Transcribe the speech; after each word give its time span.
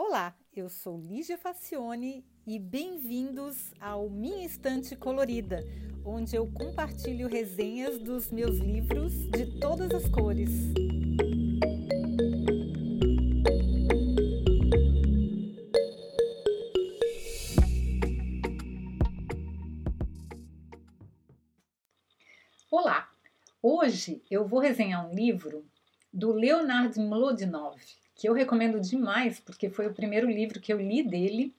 Olá, 0.00 0.32
eu 0.54 0.68
sou 0.68 0.96
Lígia 0.96 1.36
Facione 1.36 2.24
e 2.46 2.56
bem-vindos 2.56 3.74
ao 3.80 4.08
Minha 4.08 4.46
Estante 4.46 4.94
Colorida, 4.94 5.58
onde 6.04 6.36
eu 6.36 6.46
compartilho 6.52 7.26
resenhas 7.26 7.98
dos 7.98 8.30
meus 8.30 8.58
livros 8.58 9.12
de 9.30 9.58
todas 9.58 9.90
as 9.90 10.08
cores. 10.08 10.50
Olá! 22.70 23.10
Hoje 23.60 24.22
eu 24.30 24.46
vou 24.46 24.60
resenhar 24.60 25.10
um 25.10 25.12
livro 25.12 25.66
do 26.12 26.32
Leonard 26.32 26.96
Mlodinov, 27.00 27.76
que 28.18 28.28
eu 28.28 28.34
recomendo 28.34 28.80
demais, 28.80 29.38
porque 29.38 29.70
foi 29.70 29.86
o 29.86 29.94
primeiro 29.94 30.28
livro 30.28 30.60
que 30.60 30.72
eu 30.72 30.78
li 30.78 31.04
dele. 31.04 31.54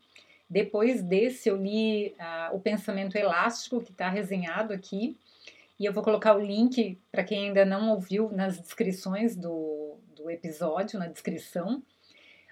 Depois 0.49 1.01
desse, 1.01 1.47
eu 1.47 1.55
li 1.55 2.13
uh, 2.19 2.53
O 2.53 2.59
Pensamento 2.59 3.15
Elástico, 3.15 3.81
que 3.81 3.91
está 3.91 4.09
resenhado 4.09 4.73
aqui. 4.73 5.17
E 5.79 5.85
eu 5.85 5.93
vou 5.93 6.03
colocar 6.03 6.35
o 6.35 6.45
link 6.45 6.99
para 7.09 7.23
quem 7.23 7.47
ainda 7.47 7.63
não 7.63 7.91
ouviu 7.91 8.29
nas 8.29 8.59
descrições 8.59 9.37
do, 9.37 9.95
do 10.13 10.29
episódio, 10.29 10.99
na 10.99 11.07
descrição. 11.07 11.81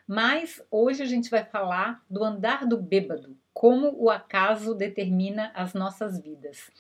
Mas 0.07 0.63
hoje 0.71 1.03
a 1.03 1.05
gente 1.05 1.29
vai 1.29 1.43
falar 1.43 2.01
do 2.09 2.23
andar 2.23 2.65
do 2.65 2.77
bêbado, 2.77 3.35
como 3.53 3.93
o 4.01 4.09
acaso 4.09 4.73
determina 4.73 5.51
as 5.53 5.73
nossas 5.73 6.17
vidas. 6.17 6.71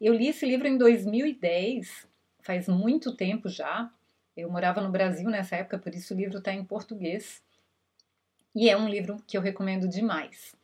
Eu 0.00 0.14
li 0.14 0.28
esse 0.28 0.46
livro 0.46 0.68
em 0.68 0.78
2010, 0.78 2.06
faz 2.42 2.68
muito 2.68 3.16
tempo 3.16 3.48
já. 3.48 3.90
Eu 4.36 4.50
morava 4.50 4.80
no 4.80 4.90
Brasil 4.90 5.30
nessa 5.30 5.56
época, 5.56 5.78
por 5.78 5.94
isso 5.94 6.12
o 6.12 6.16
livro 6.16 6.38
está 6.38 6.52
em 6.52 6.64
português. 6.64 7.42
E 8.54 8.68
é 8.68 8.76
um 8.76 8.88
livro 8.88 9.22
que 9.26 9.36
eu 9.36 9.40
recomendo 9.40 9.88
demais. 9.88 10.54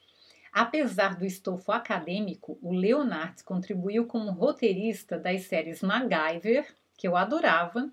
Apesar 0.53 1.17
do 1.17 1.25
estofo 1.25 1.73
acadêmico, 1.73 2.59
o 2.61 2.73
Leonard 2.73 3.43
contribuiu 3.45 4.07
como 4.07 4.31
roteirista 4.31 5.19
das 5.19 5.45
séries 5.45 5.81
MacGyver, 5.81 6.67
que 6.97 7.09
eu 7.09 7.17
adorava. 7.17 7.91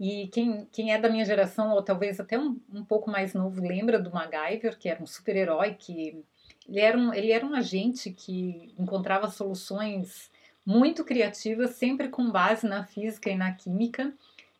E 0.00 0.28
quem, 0.28 0.66
quem 0.72 0.92
é 0.92 0.98
da 0.98 1.10
minha 1.10 1.24
geração, 1.24 1.72
ou 1.72 1.82
talvez 1.82 2.18
até 2.18 2.38
um, 2.38 2.58
um 2.72 2.84
pouco 2.84 3.10
mais 3.10 3.34
novo, 3.34 3.60
lembra 3.60 3.98
do 3.98 4.10
MacGyver, 4.10 4.78
que 4.78 4.88
era 4.88 5.02
um 5.02 5.06
super-herói 5.06 5.74
que 5.74 6.24
ele 6.66 6.80
era, 6.80 6.96
um, 6.96 7.12
ele 7.12 7.30
era 7.30 7.44
um 7.44 7.54
agente 7.54 8.10
que 8.10 8.74
encontrava 8.78 9.28
soluções 9.28 10.30
muito 10.64 11.04
criativa, 11.04 11.66
sempre 11.66 12.08
com 12.08 12.30
base 12.30 12.66
na 12.66 12.84
física 12.84 13.28
e 13.28 13.36
na 13.36 13.52
química, 13.52 14.12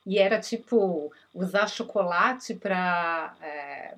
e 0.07 0.19
era 0.19 0.41
tipo 0.41 1.13
usar 1.35 1.69
chocolate 1.69 2.55
para 2.55 3.35
é, 3.41 3.95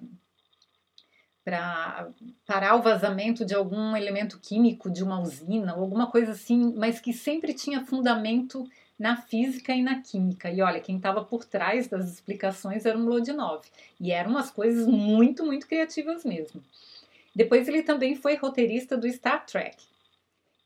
para 1.45 2.09
parar 2.47 2.75
o 2.77 2.83
vazamento 2.83 3.45
de 3.45 3.55
algum 3.55 3.95
elemento 3.95 4.39
químico 4.41 4.91
de 4.91 5.05
uma 5.05 5.21
usina, 5.21 5.73
alguma 5.73 6.07
coisa 6.11 6.33
assim, 6.33 6.73
mas 6.75 6.99
que 7.01 7.13
sempre 7.13 7.53
tinha 7.53 7.85
fundamento 7.85 8.67
na 8.99 9.17
física 9.17 9.75
e 9.75 9.83
na 9.83 10.01
química. 10.01 10.51
E 10.51 10.63
olha, 10.63 10.81
quem 10.81 10.97
estava 10.97 11.23
por 11.23 11.45
trás 11.45 11.87
das 11.87 12.11
explicações 12.11 12.87
era 12.87 12.97
o 12.97 13.01
Mlodinov. 13.01 13.63
E 14.01 14.11
eram 14.11 14.31
umas 14.31 14.51
coisas 14.51 14.87
muito, 14.87 15.45
muito 15.45 15.67
criativas 15.67 16.25
mesmo. 16.25 16.63
Depois 17.35 17.69
ele 17.69 17.83
também 17.83 18.15
foi 18.15 18.37
roteirista 18.37 18.97
do 18.97 19.11
Star 19.11 19.45
Trek. 19.45 19.77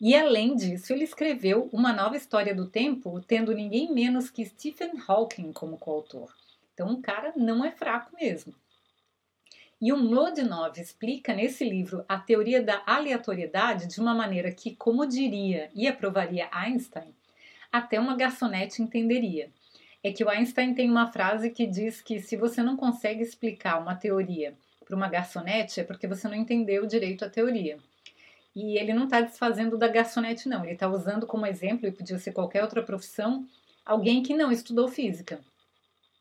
E 0.00 0.14
além 0.14 0.54
disso, 0.54 0.92
ele 0.92 1.02
escreveu 1.02 1.68
Uma 1.72 1.92
Nova 1.92 2.16
História 2.16 2.54
do 2.54 2.68
Tempo, 2.68 3.20
tendo 3.20 3.52
ninguém 3.52 3.92
menos 3.92 4.30
que 4.30 4.44
Stephen 4.44 4.92
Hawking 5.06 5.52
como 5.52 5.77
coautor. 5.77 6.32
Então, 6.72 6.92
o 6.92 7.02
cara 7.02 7.32
não 7.36 7.64
é 7.64 7.72
fraco 7.72 8.14
mesmo. 8.14 8.54
E 9.80 9.92
o 9.92 9.96
Mlodinov 9.96 10.78
explica 10.78 11.34
nesse 11.34 11.69
livro 11.69 12.04
a 12.08 12.16
teoria 12.16 12.62
da 12.62 12.82
aleatoriedade 12.86 13.88
de 13.88 14.00
uma 14.00 14.14
maneira 14.14 14.52
que, 14.52 14.76
como 14.76 15.04
diria 15.04 15.69
e 15.74 15.88
aprovaria 15.88 16.48
Einstein, 16.52 17.12
até 17.72 17.98
uma 17.98 18.16
garçonete 18.16 18.82
entenderia. 18.82 19.50
É 20.03 20.12
que 20.12 20.22
o 20.22 20.28
Einstein 20.28 20.75
tem 20.75 20.88
uma 20.88 21.10
frase 21.10 21.50
que 21.50 21.66
diz 21.66 22.00
que 22.00 22.20
se 22.20 22.36
você 22.36 22.62
não 22.62 22.76
consegue 22.76 23.22
explicar 23.22 23.80
uma 23.80 23.97
teoria 23.97 24.54
para 24.84 24.97
uma 24.97 25.09
garçonete 25.09 25.80
é 25.80 25.84
porque 25.84 26.06
você 26.06 26.26
não 26.28 26.36
entendeu 26.36 26.86
direito 26.86 27.25
a 27.25 27.30
teoria. 27.30 27.78
E 28.58 28.76
ele 28.76 28.92
não 28.92 29.04
está 29.04 29.20
desfazendo 29.20 29.78
da 29.78 29.86
garçonete, 29.86 30.48
não. 30.48 30.64
Ele 30.64 30.72
está 30.72 30.88
usando 30.88 31.28
como 31.28 31.46
exemplo, 31.46 31.86
e 31.86 31.92
podia 31.92 32.19
ser 32.19 32.32
qualquer 32.32 32.60
outra 32.60 32.82
profissão, 32.82 33.46
alguém 33.86 34.20
que 34.20 34.34
não 34.34 34.50
estudou 34.50 34.88
física. 34.88 35.38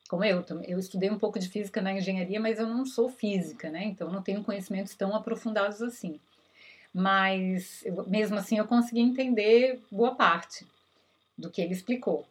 Como 0.08 0.24
eu, 0.24 0.44
eu 0.68 0.78
estudei 0.78 1.10
um 1.10 1.18
pouco 1.18 1.36
de 1.40 1.48
física 1.48 1.82
na 1.82 1.92
engenharia, 1.92 2.38
mas 2.38 2.60
eu 2.60 2.68
não 2.68 2.86
sou 2.86 3.08
física, 3.08 3.68
né? 3.70 3.82
Então 3.86 4.12
não 4.12 4.22
tenho 4.22 4.44
conhecimentos 4.44 4.94
tão 4.94 5.16
aprofundados 5.16 5.82
assim. 5.82 6.20
Mas 6.94 7.84
eu, 7.84 8.08
mesmo 8.08 8.38
assim 8.38 8.56
eu 8.56 8.68
consegui 8.68 9.00
entender 9.00 9.82
boa 9.90 10.14
parte 10.14 10.64
do 11.36 11.50
que 11.50 11.60
ele 11.60 11.72
explicou, 11.74 12.24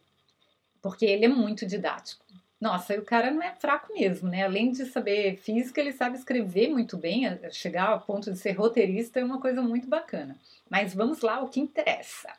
porque 0.82 1.06
ele 1.06 1.26
é 1.26 1.30
muito 1.30 1.66
didático. 1.66 2.26
Nossa, 2.60 2.96
o 2.96 3.06
cara 3.06 3.30
não 3.30 3.42
é 3.42 3.54
fraco 3.54 3.94
mesmo, 3.94 4.30
né? 4.30 4.44
Além 4.44 4.72
de 4.72 4.86
saber 4.88 5.38
física, 5.38 5.80
ele 5.80 5.94
sabe 5.94 6.18
escrever 6.18 6.70
muito 6.70 6.98
bem, 6.98 7.24
chegar 7.52 7.90
ao 7.90 8.02
ponto 8.02 8.32
de 8.32 8.38
ser 8.38 8.54
roteirista 8.54 9.20
é 9.20 9.24
uma 9.24 9.40
coisa 9.40 9.62
muito 9.62 9.88
bacana. 9.88 10.36
Mas 10.68 10.94
vamos 10.94 11.22
lá, 11.22 11.40
o 11.42 11.50
que 11.50 11.60
interessa. 11.60 12.34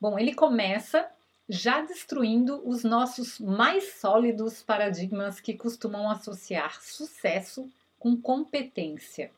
Bom, 0.00 0.18
ele 0.18 0.34
começa 0.34 1.08
já 1.48 1.82
destruindo 1.82 2.60
os 2.68 2.82
nossos 2.82 3.38
mais 3.38 3.94
sólidos 3.94 4.62
paradigmas 4.62 5.40
que 5.40 5.54
costumam 5.54 6.10
associar 6.10 6.82
sucesso 6.82 7.70
com 7.98 8.16
competência. 8.16 9.30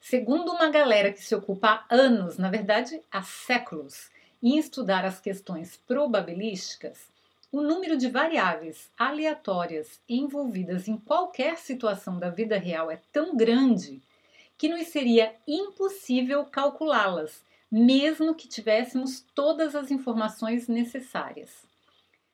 Segundo 0.00 0.52
uma 0.52 0.70
galera 0.70 1.12
que 1.12 1.22
se 1.22 1.34
ocupa 1.34 1.84
há 1.88 1.94
anos, 1.94 2.38
na 2.38 2.50
verdade 2.50 3.00
há 3.10 3.22
séculos, 3.22 4.10
em 4.42 4.58
estudar 4.58 5.04
as 5.04 5.20
questões 5.20 5.76
probabilísticas, 5.86 7.09
o 7.52 7.60
número 7.60 7.96
de 7.96 8.08
variáveis 8.08 8.88
aleatórias 8.96 10.00
envolvidas 10.08 10.86
em 10.86 10.96
qualquer 10.96 11.58
situação 11.58 12.18
da 12.18 12.30
vida 12.30 12.56
real 12.56 12.90
é 12.90 13.00
tão 13.12 13.36
grande 13.36 14.00
que 14.56 14.68
nos 14.68 14.86
seria 14.88 15.34
impossível 15.48 16.44
calculá-las, 16.44 17.44
mesmo 17.70 18.34
que 18.34 18.46
tivéssemos 18.46 19.24
todas 19.34 19.74
as 19.74 19.90
informações 19.90 20.68
necessárias. 20.68 21.50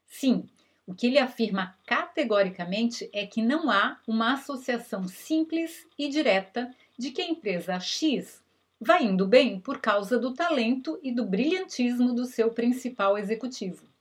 Sim, 0.06 0.49
o 0.87 0.94
que 0.94 1.06
ele 1.06 1.19
afirma 1.19 1.76
categoricamente 1.87 3.09
é 3.12 3.26
que 3.26 3.41
não 3.41 3.71
há 3.71 3.99
uma 4.06 4.34
associação 4.34 5.09
simples 5.09 5.87
e 5.99 6.09
direta 6.09 6.75
de 6.99 7.10
que 7.10 7.22
a 7.22 7.28
empresa 7.28 7.81
X 7.81 8.43
vai 8.78 9.05
indo 9.05 9.26
bem 9.26 9.59
por 9.59 9.81
causa 9.81 10.19
do 10.19 10.34
talento 10.34 10.99
e 11.03 11.10
do 11.10 11.25
brilhantismo 11.25 12.12
do 12.12 12.26
seu 12.26 12.50
principal 12.50 13.16
executivo. 13.16 13.96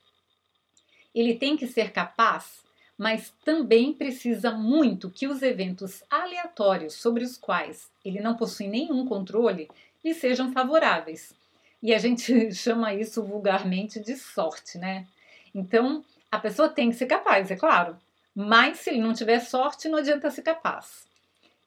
Ele 1.16 1.34
tem 1.34 1.56
que 1.56 1.66
ser 1.66 1.94
capaz, 1.94 2.66
mas 2.98 3.34
também 3.46 3.94
precisa 3.94 4.52
muito 4.52 5.10
que 5.10 5.28
os 5.28 5.42
eventos 5.42 6.04
aleatórios 6.10 6.96
sobre 6.96 7.24
os 7.24 7.38
quais 7.38 7.90
ele 8.04 8.20
não 8.20 8.36
possui 8.36 8.68
nenhum 8.68 9.06
controle 9.08 9.70
lhe 10.04 10.14
sejam 10.14 10.52
favoráveis. 10.52 11.34
E 11.82 11.94
a 11.94 11.98
gente 11.98 12.52
chama 12.54 12.94
isso 12.94 13.24
vulgarmente 13.24 14.00
de 14.00 14.16
sorte, 14.16 14.78
né? 14.78 15.08
Então, 15.54 16.04
a 16.32 16.38
pessoa 16.38 16.68
tem 16.68 16.90
que 16.90 16.98
ser 16.98 17.06
capaz, 17.06 17.50
é 17.50 17.56
claro. 17.56 17.98
Mas 18.36 18.80
se 18.80 18.90
ele 18.90 19.00
não 19.00 19.14
tiver 19.14 19.40
sorte, 19.40 19.88
não 19.88 20.00
adianta 20.00 20.30
ser 20.30 20.42
capaz. 20.42 21.08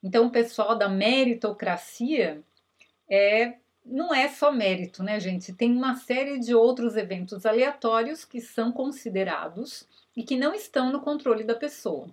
Então, 0.02 0.26
o 0.26 0.30
pessoal 0.30 0.76
da 0.76 0.88
meritocracia 0.88 2.42
é 3.08 3.54
não 3.88 4.14
é 4.14 4.28
só 4.28 4.52
mérito, 4.52 5.02
né, 5.02 5.18
gente? 5.18 5.52
Tem 5.52 5.72
uma 5.72 5.96
série 5.96 6.38
de 6.38 6.54
outros 6.54 6.96
eventos 6.96 7.44
aleatórios 7.46 8.24
que 8.24 8.40
são 8.40 8.70
considerados 8.70 9.86
e 10.16 10.22
que 10.22 10.36
não 10.36 10.54
estão 10.54 10.92
no 10.92 11.00
controle 11.00 11.44
da 11.44 11.54
pessoa. 11.54 12.08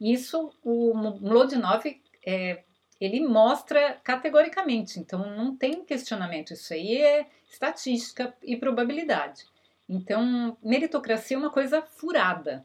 Isso 0.00 0.52
o 0.62 0.94
Mlodinov 0.94 1.84
é, 2.24 2.62
ele 3.00 3.20
mostra 3.20 3.94
categoricamente, 4.04 5.00
então 5.00 5.34
não 5.36 5.56
tem 5.56 5.84
questionamento. 5.84 6.52
Isso 6.52 6.72
aí 6.72 6.98
é 6.98 7.26
estatística 7.50 8.34
e 8.42 8.56
probabilidade. 8.56 9.46
Então, 9.88 10.56
meritocracia 10.62 11.36
é 11.36 11.40
uma 11.40 11.50
coisa 11.50 11.82
furada. 11.82 12.64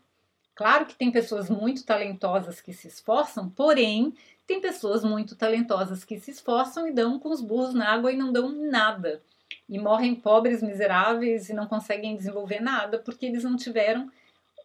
Claro 0.54 0.86
que 0.86 0.96
tem 0.96 1.12
pessoas 1.12 1.50
muito 1.50 1.86
talentosas 1.86 2.62
que 2.62 2.72
se 2.72 2.88
esforçam, 2.88 3.50
porém 3.50 4.14
tem 4.48 4.62
pessoas 4.62 5.04
muito 5.04 5.36
talentosas 5.36 6.04
que 6.04 6.20
se 6.20 6.32
esforçam 6.32 6.88
e 6.88 6.92
dão 6.92 7.20
com 7.20 7.30
os 7.30 7.42
burros 7.42 7.74
na 7.74 7.92
água 7.92 8.12
e 8.12 8.16
não 8.16 8.32
dão 8.32 8.50
nada. 8.50 9.22
E 9.68 9.80
morrem 9.80 10.16
pobres, 10.16 10.62
miseráveis 10.62 11.50
e 11.50 11.54
não 11.54 11.68
conseguem 11.68 12.16
desenvolver 12.16 12.60
nada 12.60 13.00
porque 13.00 13.26
eles 13.26 13.44
não 13.44 13.56
tiveram 13.56 14.12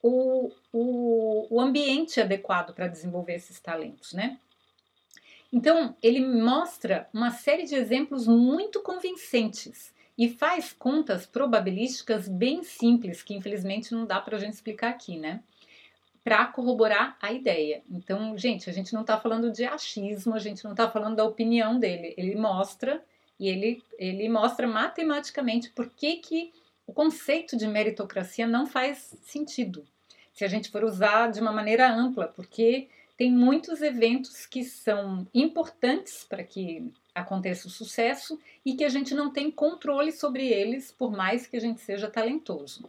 o, 0.03 0.51
o, 0.73 1.47
o 1.51 1.61
ambiente 1.61 2.21
adequado 2.21 2.75
para 2.75 2.89
desenvolver 2.89 3.35
esses 3.35 3.61
talentos, 3.61 4.13
né? 4.13 4.39
Então, 5.53 5.97
ele 6.03 6.21
mostra 6.21 7.09
uma 7.13 7.31
série 7.31 7.65
de 7.65 7.75
exemplos 7.75 8.27
muito 8.27 8.81
convincentes 8.81 9.93
e 10.17 10.29
faz 10.29 10.73
contas 10.73 11.27
probabilísticas 11.27 12.29
bem 12.29 12.63
simples, 12.63 13.23
que 13.23 13.35
infelizmente 13.35 13.93
não 13.93 14.07
dá 14.07 14.21
para 14.21 14.37
a 14.37 14.41
gente 14.41 14.55
explicar 14.55 14.91
aqui, 14.91 15.19
né? 15.19 15.43
Para 16.23 16.47
corroborar 16.47 17.17
a 17.21 17.33
ideia. 17.33 17.83
Então, 17.91 18.37
gente, 18.37 18.69
a 18.69 18.73
gente 18.73 18.93
não 18.93 19.01
está 19.01 19.19
falando 19.19 19.51
de 19.51 19.65
achismo, 19.65 20.35
a 20.35 20.39
gente 20.39 20.63
não 20.65 20.73
está 20.73 20.91
falando 20.91 21.17
da 21.17 21.25
opinião 21.25 21.79
dele. 21.79 22.15
Ele 22.17 22.37
mostra 22.37 23.03
e 23.39 23.49
ele, 23.49 23.83
ele 23.99 24.29
mostra 24.29 24.67
matematicamente 24.67 25.71
por 25.71 25.89
que, 25.89 26.17
que 26.17 26.53
o 26.87 26.93
conceito 26.93 27.57
de 27.57 27.67
meritocracia 27.67 28.47
não 28.47 28.67
faz 28.67 29.17
sentido 29.23 29.85
se 30.33 30.45
a 30.45 30.49
gente 30.49 30.71
for 30.71 30.85
usar 30.85 31.31
de 31.31 31.41
uma 31.41 31.53
maneira 31.53 31.91
ampla, 31.91 32.27
porque 32.29 32.89
tem 33.17 33.31
muitos 33.31 33.83
eventos 33.83 34.47
que 34.47 34.65
são 34.65 35.27
importantes 35.35 36.25
para 36.25 36.43
que 36.43 36.91
aconteça 37.15 37.69
o 37.69 37.71
sucesso 37.71 38.41
e 38.65 38.75
que 38.75 38.85
a 38.85 38.89
gente 38.89 39.15
não 39.15 39.31
tem 39.31 39.51
controle 39.51 40.13
sobre 40.13 40.49
eles, 40.49 40.91
por 40.91 41.11
mais 41.13 41.47
que 41.47 41.57
a 41.57 41.61
gente 41.61 41.81
seja 41.81 42.09
talentoso. 42.09 42.89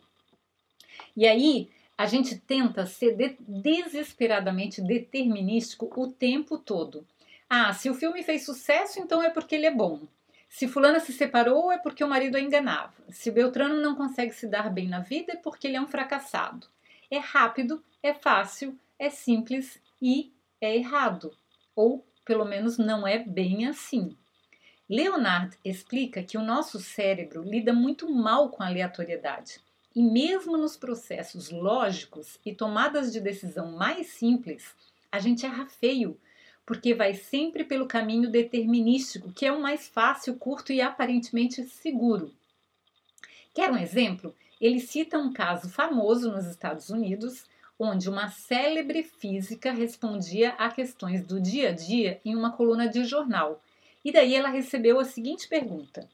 E 1.15 1.27
aí, 1.27 1.69
a 2.01 2.07
gente 2.07 2.35
tenta 2.35 2.87
ser 2.87 3.15
de 3.15 3.37
desesperadamente 3.47 4.81
determinístico 4.81 5.87
o 5.95 6.11
tempo 6.11 6.57
todo. 6.57 7.05
Ah, 7.47 7.71
se 7.73 7.91
o 7.91 7.93
filme 7.93 8.23
fez 8.23 8.43
sucesso, 8.43 8.99
então 8.99 9.21
é 9.21 9.29
porque 9.29 9.53
ele 9.53 9.67
é 9.67 9.71
bom. 9.71 9.99
Se 10.49 10.67
fulana 10.67 10.99
se 10.99 11.13
separou, 11.13 11.71
é 11.71 11.77
porque 11.77 12.03
o 12.03 12.09
marido 12.09 12.37
a 12.37 12.39
enganava. 12.39 12.91
Se 13.09 13.29
Beltrano 13.29 13.79
não 13.79 13.93
consegue 13.93 14.33
se 14.33 14.47
dar 14.47 14.71
bem 14.71 14.87
na 14.87 15.01
vida, 15.01 15.33
é 15.33 15.35
porque 15.35 15.67
ele 15.67 15.77
é 15.77 15.81
um 15.81 15.87
fracassado. 15.87 16.65
É 17.11 17.19
rápido, 17.19 17.83
é 18.01 18.15
fácil, 18.15 18.75
é 18.97 19.11
simples 19.11 19.79
e 20.01 20.33
é 20.59 20.75
errado. 20.75 21.31
Ou, 21.75 22.03
pelo 22.25 22.45
menos, 22.45 22.79
não 22.79 23.07
é 23.07 23.19
bem 23.19 23.67
assim. 23.67 24.17
Leonard 24.89 25.55
explica 25.63 26.23
que 26.23 26.35
o 26.35 26.43
nosso 26.43 26.79
cérebro 26.79 27.43
lida 27.43 27.71
muito 27.71 28.11
mal 28.11 28.49
com 28.49 28.63
aleatoriedade. 28.63 29.61
E 29.93 30.01
mesmo 30.01 30.57
nos 30.57 30.77
processos 30.77 31.49
lógicos 31.49 32.39
e 32.45 32.53
tomadas 32.53 33.11
de 33.11 33.19
decisão 33.19 33.73
mais 33.73 34.07
simples, 34.07 34.73
a 35.11 35.19
gente 35.19 35.45
erra 35.45 35.65
feio, 35.65 36.17
porque 36.65 36.93
vai 36.93 37.13
sempre 37.13 37.65
pelo 37.65 37.85
caminho 37.85 38.29
determinístico, 38.29 39.33
que 39.33 39.45
é 39.45 39.51
o 39.51 39.61
mais 39.61 39.89
fácil, 39.89 40.35
curto 40.35 40.71
e 40.71 40.79
aparentemente 40.79 41.63
seguro. 41.65 42.33
Quer 43.53 43.69
um 43.69 43.77
exemplo? 43.77 44.33
Ele 44.61 44.79
cita 44.79 45.17
um 45.17 45.33
caso 45.33 45.69
famoso 45.69 46.31
nos 46.31 46.45
Estados 46.45 46.89
Unidos, 46.89 47.43
onde 47.77 48.09
uma 48.09 48.29
célebre 48.29 49.03
física 49.03 49.73
respondia 49.73 50.51
a 50.51 50.69
questões 50.69 51.25
do 51.25 51.41
dia 51.41 51.69
a 51.69 51.71
dia 51.73 52.21
em 52.23 52.35
uma 52.35 52.51
coluna 52.51 52.87
de 52.87 53.03
jornal. 53.03 53.61
E 54.05 54.11
daí 54.11 54.35
ela 54.35 54.47
recebeu 54.47 54.99
a 54.99 55.03
seguinte 55.03 55.49
pergunta: 55.49 56.07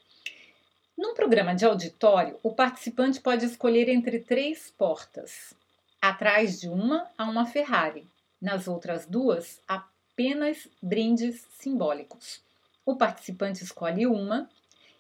num 0.97 1.13
programa 1.13 1.53
de 1.53 1.63
auditório, 1.63 2.39
o 2.41 2.51
participante 2.51 3.21
pode 3.21 3.45
escolher 3.45 3.87
entre 3.87 4.17
três 4.17 4.71
portas. 4.75 5.53
Atrás 6.01 6.59
de 6.59 6.67
uma 6.67 7.07
há 7.15 7.25
uma 7.25 7.45
Ferrari, 7.45 8.07
nas 8.41 8.67
outras 8.67 9.05
duas, 9.05 9.61
apenas 9.67 10.67
brindes 10.81 11.45
simbólicos. 11.59 12.41
O 12.83 12.95
participante 12.95 13.63
escolhe 13.63 14.07
uma 14.07 14.49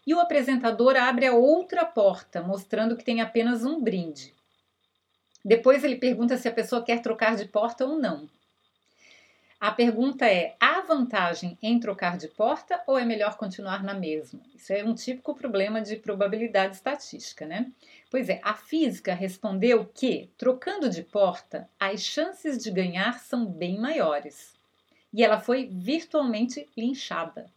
e 0.05 0.13
o 0.13 0.19
apresentador 0.19 0.95
abre 0.95 1.25
a 1.25 1.33
outra 1.33 1.83
porta, 1.83 2.43
mostrando 2.43 2.95
que 2.95 3.03
tem 3.03 3.19
apenas 3.19 3.65
um 3.65 3.81
brinde. 3.81 4.33
Depois 5.43 5.83
ele 5.83 5.95
pergunta 5.95 6.37
se 6.37 6.47
a 6.47 6.53
pessoa 6.53 6.83
quer 6.83 7.01
trocar 7.01 7.35
de 7.35 7.45
porta 7.45 7.85
ou 7.85 7.97
não. 7.97 8.29
A 9.59 9.71
pergunta 9.71 10.27
é: 10.27 10.55
vantagem 10.87 11.57
em 11.61 11.79
trocar 11.79 12.17
de 12.17 12.27
porta 12.27 12.81
ou 12.87 12.97
é 12.97 13.05
melhor 13.05 13.37
continuar 13.37 13.83
na 13.83 13.93
mesma? 13.93 14.39
Isso 14.55 14.73
é 14.73 14.83
um 14.83 14.95
típico 14.95 15.35
problema 15.35 15.81
de 15.81 15.97
probabilidade 15.97 16.75
estatística, 16.75 17.45
né? 17.45 17.71
Pois 18.09 18.29
é, 18.29 18.39
a 18.43 18.55
física 18.55 19.13
respondeu 19.13 19.85
que, 19.85 20.31
trocando 20.37 20.89
de 20.89 21.03
porta, 21.03 21.69
as 21.79 22.01
chances 22.01 22.57
de 22.57 22.71
ganhar 22.71 23.19
são 23.19 23.45
bem 23.45 23.77
maiores. 23.77 24.55
E 25.13 25.23
ela 25.23 25.39
foi 25.39 25.67
virtualmente 25.71 26.67
linchada. 26.75 27.51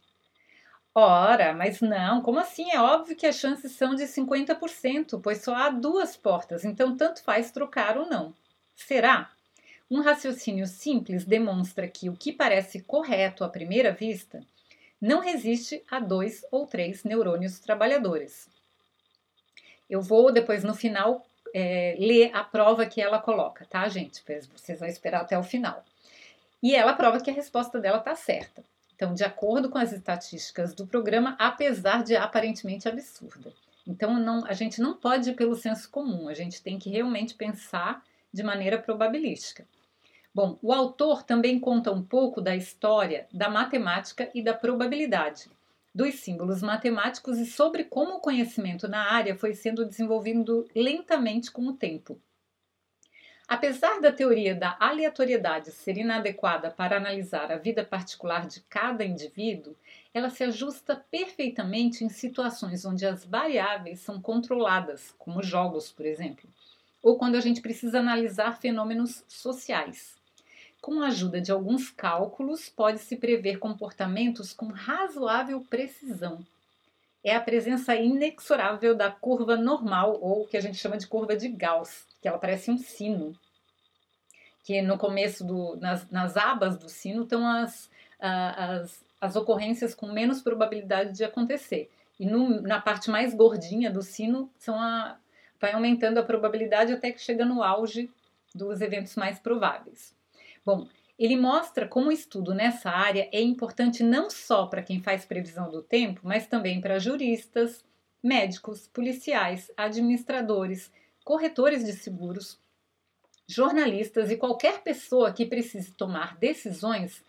Ora, 0.93 1.53
mas 1.53 1.79
não, 1.79 2.21
como 2.21 2.39
assim? 2.39 2.69
É 2.69 2.81
óbvio 2.81 3.15
que 3.15 3.25
as 3.25 3.37
chances 3.37 3.71
são 3.71 3.95
de 3.95 4.03
50%, 4.03 5.21
pois 5.23 5.41
só 5.41 5.55
há 5.55 5.69
duas 5.69 6.17
portas, 6.17 6.65
então 6.65 6.97
tanto 6.97 7.23
faz 7.23 7.49
trocar 7.49 7.97
ou 7.97 8.05
não. 8.05 8.35
Será? 8.75 9.31
Um 9.91 9.99
raciocínio 9.99 10.65
simples 10.67 11.25
demonstra 11.25 11.85
que 11.85 12.07
o 12.07 12.15
que 12.15 12.31
parece 12.31 12.79
correto 12.81 13.43
à 13.43 13.49
primeira 13.49 13.91
vista 13.91 14.39
não 15.01 15.19
resiste 15.19 15.83
a 15.91 15.99
dois 15.99 16.45
ou 16.49 16.65
três 16.65 17.03
neurônios 17.03 17.59
trabalhadores. 17.59 18.47
Eu 19.89 20.01
vou 20.01 20.31
depois 20.31 20.63
no 20.63 20.73
final 20.73 21.25
é, 21.53 21.97
ler 21.99 22.33
a 22.33 22.41
prova 22.41 22.85
que 22.85 23.01
ela 23.01 23.19
coloca, 23.19 23.65
tá, 23.65 23.85
gente? 23.89 24.23
Vocês 24.55 24.79
vão 24.79 24.87
esperar 24.87 25.23
até 25.23 25.37
o 25.37 25.43
final. 25.43 25.83
E 26.63 26.73
ela 26.73 26.93
prova 26.93 27.19
que 27.19 27.29
a 27.29 27.33
resposta 27.33 27.77
dela 27.77 27.97
está 27.97 28.15
certa. 28.15 28.63
Então, 28.95 29.13
de 29.13 29.25
acordo 29.25 29.69
com 29.69 29.77
as 29.77 29.91
estatísticas 29.91 30.73
do 30.73 30.87
programa, 30.87 31.35
apesar 31.37 32.01
de 32.01 32.15
aparentemente 32.15 32.87
absurda. 32.87 33.51
Então, 33.85 34.17
não, 34.17 34.45
a 34.45 34.53
gente 34.53 34.79
não 34.79 34.93
pode 34.93 35.31
ir 35.31 35.35
pelo 35.35 35.57
senso 35.57 35.89
comum, 35.89 36.29
a 36.29 36.33
gente 36.33 36.61
tem 36.61 36.79
que 36.79 36.89
realmente 36.89 37.33
pensar 37.33 38.01
de 38.33 38.41
maneira 38.41 38.77
probabilística. 38.77 39.65
Bom, 40.33 40.57
o 40.61 40.71
autor 40.71 41.23
também 41.23 41.59
conta 41.59 41.91
um 41.91 42.01
pouco 42.01 42.39
da 42.39 42.55
história 42.55 43.27
da 43.33 43.49
matemática 43.49 44.31
e 44.33 44.41
da 44.41 44.53
probabilidade, 44.53 45.49
dos 45.93 46.15
símbolos 46.15 46.61
matemáticos 46.61 47.37
e 47.37 47.45
sobre 47.45 47.83
como 47.83 48.15
o 48.15 48.19
conhecimento 48.21 48.87
na 48.87 49.11
área 49.11 49.35
foi 49.35 49.53
sendo 49.53 49.85
desenvolvido 49.85 50.65
lentamente 50.73 51.51
com 51.51 51.67
o 51.67 51.73
tempo. 51.73 52.17
Apesar 53.45 53.99
da 53.99 54.13
teoria 54.13 54.55
da 54.55 54.77
aleatoriedade 54.79 55.71
ser 55.71 55.97
inadequada 55.97 56.71
para 56.71 56.95
analisar 56.95 57.51
a 57.51 57.57
vida 57.57 57.83
particular 57.83 58.47
de 58.47 58.61
cada 58.61 59.03
indivíduo, 59.03 59.75
ela 60.13 60.29
se 60.29 60.45
ajusta 60.45 60.95
perfeitamente 60.95 62.05
em 62.05 62.09
situações 62.09 62.85
onde 62.85 63.05
as 63.05 63.25
variáveis 63.25 63.99
são 63.99 64.21
controladas, 64.21 65.13
como 65.19 65.43
jogos, 65.43 65.91
por 65.91 66.05
exemplo, 66.05 66.49
ou 67.03 67.17
quando 67.17 67.35
a 67.35 67.41
gente 67.41 67.59
precisa 67.59 67.99
analisar 67.99 68.57
fenômenos 68.61 69.25
sociais. 69.27 70.20
Com 70.81 70.99
a 70.99 71.07
ajuda 71.07 71.39
de 71.39 71.51
alguns 71.51 71.91
cálculos, 71.91 72.67
pode-se 72.67 73.15
prever 73.15 73.59
comportamentos 73.59 74.51
com 74.51 74.65
razoável 74.65 75.61
precisão. 75.69 76.43
É 77.23 77.35
a 77.35 77.39
presença 77.39 77.95
inexorável 77.95 78.95
da 78.95 79.11
curva 79.11 79.55
normal, 79.55 80.17
ou 80.19 80.47
que 80.47 80.57
a 80.57 80.59
gente 80.59 80.79
chama 80.79 80.97
de 80.97 81.05
curva 81.05 81.37
de 81.37 81.47
Gauss, 81.49 82.07
que 82.19 82.27
ela 82.27 82.39
parece 82.39 82.71
um 82.71 82.79
sino. 82.79 83.37
Que 84.63 84.81
no 84.81 84.97
começo, 84.97 85.45
do, 85.45 85.75
nas, 85.75 86.09
nas 86.09 86.35
abas 86.35 86.75
do 86.79 86.89
sino, 86.89 87.23
estão 87.23 87.45
as, 87.47 87.87
as, 88.19 89.05
as 89.21 89.35
ocorrências 89.35 89.93
com 89.93 90.07
menos 90.07 90.41
probabilidade 90.41 91.15
de 91.15 91.23
acontecer. 91.23 91.91
E 92.19 92.25
no, 92.25 92.59
na 92.59 92.81
parte 92.81 93.11
mais 93.11 93.35
gordinha 93.35 93.91
do 93.91 94.01
sino, 94.01 94.49
são 94.57 94.81
a, 94.81 95.15
vai 95.59 95.73
aumentando 95.73 96.17
a 96.17 96.23
probabilidade 96.23 96.91
até 96.91 97.11
que 97.11 97.21
chega 97.21 97.45
no 97.45 97.61
auge 97.61 98.09
dos 98.53 98.81
eventos 98.81 99.15
mais 99.15 99.37
prováveis. 99.37 100.19
Bom, 100.65 100.87
ele 101.17 101.35
mostra 101.35 101.87
como 101.87 102.09
o 102.09 102.11
estudo 102.11 102.53
nessa 102.53 102.89
área 102.89 103.29
é 103.31 103.41
importante 103.41 104.03
não 104.03 104.29
só 104.29 104.65
para 104.67 104.81
quem 104.81 105.01
faz 105.01 105.25
previsão 105.25 105.69
do 105.69 105.81
tempo, 105.81 106.21
mas 106.23 106.47
também 106.47 106.81
para 106.81 106.99
juristas, 106.99 107.83
médicos, 108.23 108.87
policiais, 108.87 109.71
administradores, 109.75 110.91
corretores 111.23 111.83
de 111.83 111.93
seguros, 111.93 112.59
jornalistas 113.47 114.31
e 114.31 114.37
qualquer 114.37 114.81
pessoa 114.81 115.33
que 115.33 115.45
precise 115.45 115.91
tomar 115.91 116.37
decisões 116.37 117.23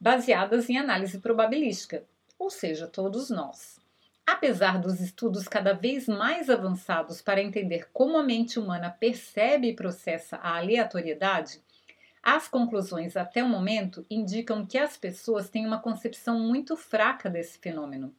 baseadas 0.00 0.68
em 0.68 0.76
análise 0.76 1.18
probabilística, 1.18 2.04
ou 2.38 2.50
seja, 2.50 2.86
todos 2.86 3.30
nós. 3.30 3.80
Apesar 4.26 4.78
dos 4.78 5.00
estudos 5.00 5.48
cada 5.48 5.72
vez 5.72 6.06
mais 6.06 6.48
avançados 6.48 7.20
para 7.20 7.42
entender 7.42 7.88
como 7.92 8.16
a 8.16 8.22
mente 8.22 8.58
humana 8.58 8.90
percebe 8.90 9.68
e 9.68 9.74
processa 9.74 10.36
a 10.36 10.58
aleatoriedade, 10.58 11.60
as 12.24 12.48
conclusões 12.48 13.18
até 13.18 13.44
o 13.44 13.48
momento 13.48 14.06
indicam 14.08 14.64
que 14.64 14.78
as 14.78 14.96
pessoas 14.96 15.50
têm 15.50 15.66
uma 15.66 15.78
concepção 15.78 16.40
muito 16.40 16.74
fraca 16.74 17.28
desse 17.28 17.58
fenômeno. 17.58 18.14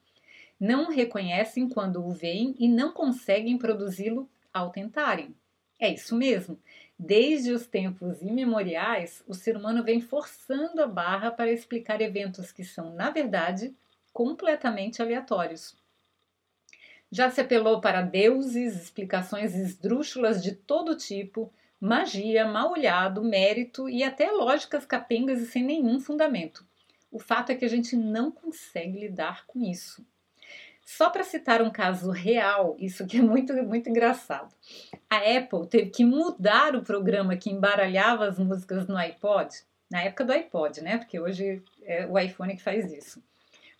Não 0.59 0.85
o 0.85 0.91
reconhecem 0.91 1.67
quando 1.67 2.05
o 2.05 2.11
veem 2.11 2.55
e 2.59 2.67
não 2.67 2.91
conseguem 2.91 3.57
produzi-lo 3.57 4.29
ao 4.53 4.69
tentarem. 4.69 5.33
É 5.79 5.91
isso 5.91 6.15
mesmo. 6.15 6.59
Desde 6.97 7.51
os 7.51 7.65
tempos 7.65 8.21
imemoriais, 8.21 9.23
o 9.27 9.33
ser 9.33 9.57
humano 9.57 9.83
vem 9.83 9.99
forçando 9.99 10.83
a 10.83 10.87
barra 10.87 11.31
para 11.31 11.51
explicar 11.51 11.99
eventos 11.99 12.51
que 12.51 12.63
são, 12.63 12.93
na 12.93 13.09
verdade, 13.09 13.75
completamente 14.13 15.01
aleatórios. 15.01 15.75
Já 17.11 17.29
se 17.31 17.41
apelou 17.41 17.81
para 17.81 18.01
deuses, 18.01 18.75
explicações 18.75 19.55
esdrúxulas 19.55 20.43
de 20.43 20.53
todo 20.53 20.95
tipo, 20.95 21.51
magia, 21.85 22.45
mal 22.45 22.71
olhado, 22.71 23.23
mérito 23.23 23.87
e 23.87 24.03
até 24.03 24.31
lógicas 24.31 24.85
capengas 24.85 25.39
e 25.39 25.45
sem 25.45 25.63
nenhum 25.63 25.99
fundamento. 25.99 26.65
O 27.11 27.19
fato 27.19 27.51
é 27.51 27.55
que 27.55 27.63
a 27.63 27.69
gente 27.69 27.95
não 27.95 28.31
consegue 28.31 28.99
lidar 28.99 29.45
com 29.45 29.61
isso. 29.61 30.05
Só 30.83 31.09
para 31.09 31.23
citar 31.23 31.61
um 31.61 31.69
caso 31.69 32.11
real, 32.11 32.75
isso 32.79 33.03
aqui 33.03 33.17
é 33.17 33.21
muito, 33.21 33.53
muito 33.63 33.89
engraçado. 33.89 34.53
A 35.09 35.17
Apple 35.17 35.67
teve 35.67 35.89
que 35.89 36.05
mudar 36.05 36.75
o 36.75 36.83
programa 36.83 37.37
que 37.37 37.49
embaralhava 37.49 38.27
as 38.27 38.37
músicas 38.37 38.87
no 38.87 38.97
iPod, 38.97 39.49
na 39.89 40.01
época 40.01 40.25
do 40.25 40.33
iPod, 40.33 40.81
né? 40.81 40.97
Porque 40.97 41.19
hoje 41.19 41.63
é 41.83 42.05
o 42.05 42.19
iPhone 42.19 42.55
que 42.55 42.61
faz 42.61 42.91
isso. 42.91 43.23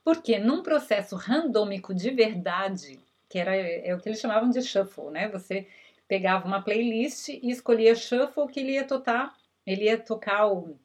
Porque 0.03 0.39
num 0.39 0.63
processo 0.63 1.15
randômico 1.15 1.93
de 1.93 2.09
verdade, 2.11 2.99
que 3.29 3.37
era 3.37 3.55
é 3.55 3.93
o 3.93 3.99
que 3.99 4.09
eles 4.09 4.19
chamavam 4.19 4.49
de 4.49 4.61
shuffle, 4.61 5.11
né? 5.11 5.27
Você 5.29 5.67
pegava 6.07 6.47
uma 6.47 6.61
playlist 6.61 7.29
e 7.29 7.49
escolhia 7.49 7.95
shuffle 7.95 8.47
que 8.47 8.59
ele 8.59 8.73
ia 8.73 8.83
tocar, 8.83 9.35
ele 9.65 9.85
ia 9.85 9.97
tocar 9.97 10.47
o, 10.47 10.79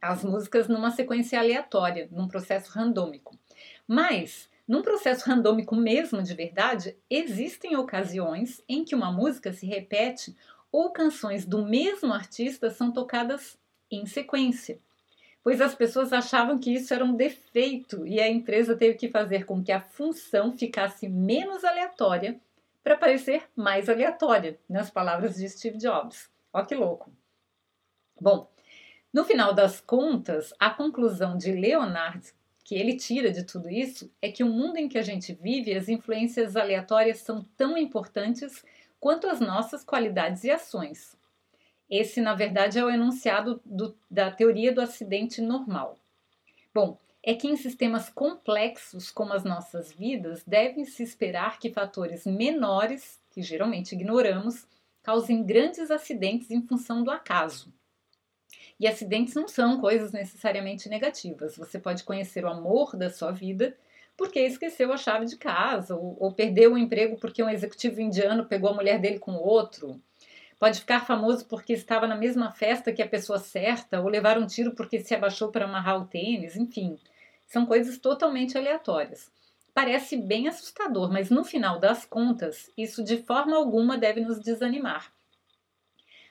as 0.00 0.24
músicas 0.24 0.68
numa 0.68 0.90
sequência 0.90 1.38
aleatória, 1.38 2.08
num 2.10 2.26
processo 2.26 2.70
randômico. 2.72 3.38
Mas 3.86 4.50
num 4.66 4.80
processo 4.80 5.28
randômico 5.28 5.74
mesmo 5.74 6.22
de 6.22 6.34
verdade, 6.34 6.96
existem 7.10 7.76
ocasiões 7.76 8.62
em 8.68 8.84
que 8.84 8.94
uma 8.94 9.12
música 9.12 9.52
se 9.52 9.66
repete 9.66 10.34
ou 10.70 10.90
canções 10.90 11.44
do 11.44 11.64
mesmo 11.64 12.12
artista 12.12 12.70
são 12.70 12.90
tocadas 12.90 13.58
em 13.90 14.06
sequência. 14.06 14.78
Pois 15.44 15.60
as 15.60 15.74
pessoas 15.74 16.12
achavam 16.12 16.58
que 16.58 16.72
isso 16.72 16.94
era 16.94 17.04
um 17.04 17.14
defeito 17.14 18.06
e 18.06 18.20
a 18.20 18.28
empresa 18.28 18.76
teve 18.76 18.94
que 18.96 19.10
fazer 19.10 19.44
com 19.44 19.62
que 19.62 19.72
a 19.72 19.80
função 19.80 20.56
ficasse 20.56 21.08
menos 21.08 21.64
aleatória 21.64 22.40
para 22.82 22.96
parecer 22.96 23.48
mais 23.54 23.88
aleatória, 23.88 24.58
nas 24.68 24.90
palavras 24.90 25.36
de 25.36 25.48
Steve 25.48 25.78
Jobs. 25.78 26.30
Ó 26.52 26.64
que 26.64 26.74
louco! 26.74 27.12
Bom, 28.20 28.50
no 29.12 29.24
final 29.24 29.52
das 29.52 29.80
contas, 29.80 30.54
a 30.58 30.70
conclusão 30.70 31.36
de 31.36 31.52
Leonard 31.52 32.32
que 32.64 32.74
ele 32.76 32.96
tira 32.96 33.30
de 33.30 33.44
tudo 33.44 33.68
isso 33.68 34.10
é 34.20 34.30
que 34.30 34.44
o 34.44 34.48
mundo 34.48 34.76
em 34.76 34.88
que 34.88 34.96
a 34.96 35.02
gente 35.02 35.32
vive, 35.34 35.74
as 35.74 35.88
influências 35.88 36.56
aleatórias 36.56 37.18
são 37.18 37.44
tão 37.56 37.76
importantes 37.76 38.64
quanto 39.00 39.28
as 39.28 39.40
nossas 39.40 39.84
qualidades 39.84 40.44
e 40.44 40.50
ações. 40.50 41.16
Esse, 41.90 42.20
na 42.20 42.34
verdade, 42.34 42.78
é 42.78 42.84
o 42.84 42.90
enunciado 42.90 43.60
do, 43.64 43.96
da 44.10 44.30
teoria 44.30 44.72
do 44.72 44.80
acidente 44.80 45.42
normal. 45.42 45.98
Bom, 46.72 46.98
é 47.22 47.34
que 47.34 47.46
em 47.46 47.56
sistemas 47.56 48.08
complexos 48.08 49.10
como 49.10 49.32
as 49.32 49.44
nossas 49.44 49.92
vidas, 49.92 50.42
deve-se 50.44 51.02
esperar 51.02 51.58
que 51.58 51.72
fatores 51.72 52.26
menores, 52.26 53.20
que 53.30 53.42
geralmente 53.42 53.92
ignoramos, 53.92 54.66
causem 55.02 55.44
grandes 55.44 55.90
acidentes 55.90 56.50
em 56.50 56.62
função 56.62 57.04
do 57.04 57.10
acaso. 57.10 57.72
E 58.78 58.88
acidentes 58.88 59.34
não 59.34 59.46
são 59.46 59.80
coisas 59.80 60.10
necessariamente 60.10 60.88
negativas. 60.88 61.56
Você 61.56 61.78
pode 61.78 62.02
conhecer 62.02 62.44
o 62.44 62.48
amor 62.48 62.96
da 62.96 63.08
sua 63.08 63.30
vida 63.30 63.76
porque 64.16 64.40
esqueceu 64.40 64.92
a 64.92 64.96
chave 64.96 65.26
de 65.26 65.36
casa, 65.36 65.96
ou, 65.96 66.16
ou 66.20 66.32
perdeu 66.32 66.74
o 66.74 66.78
emprego 66.78 67.16
porque 67.16 67.42
um 67.42 67.48
executivo 67.48 68.00
indiano 68.00 68.44
pegou 68.44 68.70
a 68.70 68.74
mulher 68.74 68.98
dele 68.98 69.18
com 69.18 69.32
outro. 69.32 70.00
Pode 70.58 70.80
ficar 70.80 71.04
famoso 71.06 71.46
porque 71.46 71.72
estava 71.72 72.06
na 72.06 72.14
mesma 72.14 72.50
festa 72.50 72.92
que 72.92 73.02
a 73.02 73.08
pessoa 73.08 73.38
certa, 73.38 74.00
ou 74.00 74.08
levar 74.08 74.38
um 74.38 74.46
tiro 74.46 74.72
porque 74.72 75.00
se 75.00 75.14
abaixou 75.14 75.50
para 75.50 75.64
amarrar 75.64 76.00
o 76.00 76.06
tênis, 76.06 76.56
enfim. 76.56 76.98
São 77.52 77.66
coisas 77.66 77.98
totalmente 77.98 78.56
aleatórias. 78.56 79.30
Parece 79.74 80.16
bem 80.16 80.48
assustador, 80.48 81.12
mas 81.12 81.28
no 81.28 81.44
final 81.44 81.78
das 81.78 82.02
contas, 82.02 82.70
isso 82.78 83.04
de 83.04 83.18
forma 83.18 83.54
alguma 83.54 83.98
deve 83.98 84.22
nos 84.22 84.40
desanimar. 84.40 85.12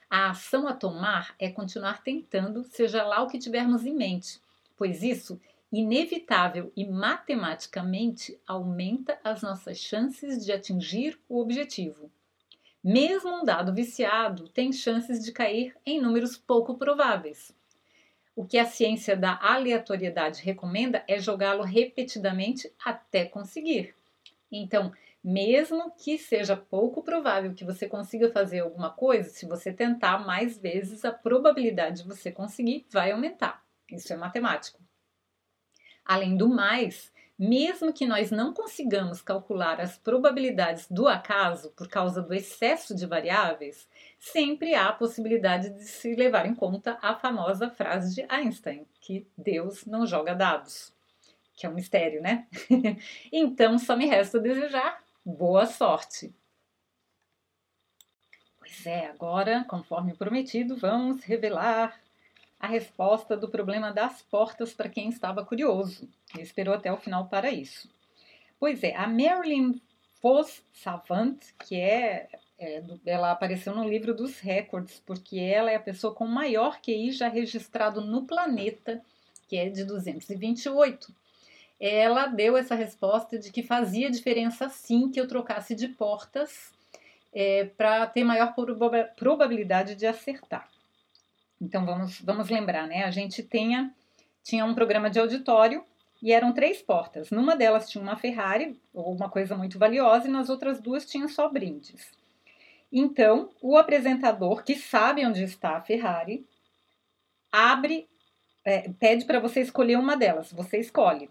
A 0.09 0.31
ação 0.31 0.67
a 0.67 0.73
tomar 0.73 1.35
é 1.37 1.47
continuar 1.51 2.01
tentando, 2.01 2.63
seja 2.63 3.03
lá 3.03 3.21
o 3.21 3.27
que 3.27 3.37
tivermos 3.37 3.85
em 3.85 3.93
mente, 3.93 4.41
pois 4.75 5.03
isso, 5.03 5.39
inevitável 5.71 6.73
e 6.75 6.89
matematicamente, 6.89 8.41
aumenta 8.47 9.19
as 9.23 9.43
nossas 9.43 9.77
chances 9.77 10.43
de 10.43 10.51
atingir 10.51 11.19
o 11.29 11.39
objetivo. 11.39 12.11
Mesmo 12.83 13.29
um 13.29 13.45
dado 13.45 13.71
viciado 13.75 14.49
tem 14.49 14.73
chances 14.73 15.23
de 15.23 15.31
cair 15.31 15.77
em 15.85 16.01
números 16.01 16.35
pouco 16.35 16.79
prováveis. 16.79 17.53
O 18.35 18.45
que 18.45 18.57
a 18.57 18.65
ciência 18.65 19.15
da 19.15 19.38
aleatoriedade 19.41 20.41
recomenda 20.41 21.03
é 21.07 21.19
jogá-lo 21.19 21.63
repetidamente 21.63 22.71
até 22.83 23.25
conseguir. 23.25 23.93
Então, 24.51 24.91
mesmo 25.23 25.91
que 25.91 26.17
seja 26.17 26.55
pouco 26.55 27.03
provável 27.03 27.53
que 27.53 27.63
você 27.63 27.88
consiga 27.88 28.31
fazer 28.31 28.61
alguma 28.61 28.89
coisa, 28.89 29.29
se 29.29 29.45
você 29.45 29.71
tentar 29.71 30.25
mais 30.25 30.57
vezes, 30.57 31.05
a 31.05 31.11
probabilidade 31.11 32.01
de 32.01 32.07
você 32.07 32.31
conseguir 32.31 32.85
vai 32.89 33.11
aumentar. 33.11 33.63
Isso 33.91 34.11
é 34.11 34.15
matemático. 34.15 34.79
Além 36.03 36.35
do 36.35 36.50
mais, 36.50 37.11
mesmo 37.38 37.91
que 37.91 38.05
nós 38.05 38.31
não 38.31 38.53
consigamos 38.53 39.21
calcular 39.21 39.81
as 39.81 39.97
probabilidades 39.97 40.88
do 40.89 41.07
acaso 41.07 41.71
por 41.71 41.88
causa 41.88 42.21
do 42.21 42.33
excesso 42.33 42.95
de 42.95 43.05
variáveis, 43.05 43.88
sempre 44.19 44.75
há 44.75 44.89
a 44.89 44.93
possibilidade 44.93 45.69
de 45.69 45.83
se 45.83 46.15
levar 46.15 46.45
em 46.45 46.53
conta 46.53 46.97
a 47.01 47.15
famosa 47.15 47.69
frase 47.69 48.15
de 48.15 48.25
Einstein, 48.29 48.85
que 49.00 49.25
Deus 49.38 49.85
não 49.85 50.05
joga 50.05 50.35
dados, 50.35 50.93
que 51.55 51.65
é 51.65 51.69
um 51.69 51.73
mistério, 51.73 52.21
né? 52.21 52.47
então 53.31 53.77
só 53.79 53.95
me 53.95 54.05
resta 54.05 54.39
desejar 54.39 55.01
Boa 55.23 55.67
sorte! 55.67 56.33
Pois 58.57 58.88
é, 58.88 59.05
agora, 59.05 59.63
conforme 59.65 60.15
prometido, 60.15 60.75
vamos 60.75 61.23
revelar 61.23 62.01
a 62.61 62.67
resposta 62.67 63.35
do 63.35 63.49
problema 63.49 63.91
das 63.91 64.21
portas 64.21 64.73
para 64.73 64.89
quem 64.89 65.09
estava 65.09 65.43
curioso 65.43 66.07
e 66.37 66.41
esperou 66.41 66.73
até 66.73 66.91
o 66.91 66.97
final 66.97 67.27
para 67.27 67.49
isso. 67.49 67.89
Pois 68.59 68.83
é, 68.83 68.95
a 68.95 69.07
Marilyn 69.07 69.81
Foss 70.21 70.63
Savant, 70.71 71.39
que 71.65 71.75
é, 71.75 72.29
é, 72.59 72.83
ela 73.05 73.31
apareceu 73.31 73.75
no 73.75 73.89
livro 73.89 74.13
dos 74.13 74.39
recordes, 74.39 75.01
porque 75.05 75.39
ela 75.39 75.71
é 75.71 75.75
a 75.75 75.79
pessoa 75.79 76.13
com 76.13 76.27
maior 76.27 76.79
QI 76.79 77.11
já 77.11 77.27
registrado 77.27 78.01
no 78.01 78.27
planeta, 78.27 79.01
que 79.47 79.57
é 79.57 79.67
de 79.67 79.83
228 79.83 81.21
ela 81.81 82.27
deu 82.27 82.55
essa 82.55 82.75
resposta 82.75 83.39
de 83.39 83.51
que 83.51 83.63
fazia 83.63 84.11
diferença 84.11 84.69
sim 84.69 85.09
que 85.09 85.19
eu 85.19 85.27
trocasse 85.27 85.73
de 85.73 85.87
portas 85.87 86.71
é, 87.33 87.65
para 87.75 88.05
ter 88.05 88.23
maior 88.23 88.53
probabilidade 89.15 89.95
de 89.95 90.05
acertar. 90.05 90.69
Então 91.61 91.85
vamos, 91.85 92.19
vamos 92.21 92.49
lembrar, 92.49 92.87
né? 92.87 93.03
A 93.03 93.11
gente 93.11 93.43
tenha, 93.43 93.93
tinha 94.43 94.65
um 94.65 94.73
programa 94.73 95.11
de 95.11 95.19
auditório 95.19 95.85
e 96.19 96.31
eram 96.33 96.51
três 96.51 96.81
portas. 96.81 97.29
Numa 97.29 97.55
delas 97.55 97.87
tinha 97.87 98.03
uma 98.03 98.15
Ferrari, 98.15 98.79
ou 98.91 99.13
uma 99.13 99.29
coisa 99.29 99.55
muito 99.55 99.77
valiosa, 99.77 100.27
e 100.27 100.31
nas 100.31 100.49
outras 100.49 100.81
duas 100.81 101.05
tinha 101.05 101.27
só 101.27 101.47
brindes. 101.47 102.11
Então, 102.91 103.51
o 103.61 103.77
apresentador, 103.77 104.63
que 104.63 104.75
sabe 104.75 105.25
onde 105.25 105.43
está 105.43 105.77
a 105.77 105.81
Ferrari, 105.81 106.45
abre, 107.51 108.07
é, 108.65 108.89
pede 108.99 109.25
para 109.25 109.39
você 109.39 109.61
escolher 109.61 109.97
uma 109.97 110.17
delas. 110.17 110.51
Você 110.51 110.79
escolhe. 110.79 111.29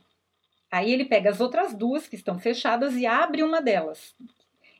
Aí 0.70 0.92
ele 0.92 1.04
pega 1.04 1.30
as 1.30 1.40
outras 1.40 1.74
duas 1.74 2.06
que 2.06 2.14
estão 2.14 2.38
fechadas 2.38 2.94
e 2.94 3.04
abre 3.04 3.42
uma 3.42 3.60
delas. 3.60 4.14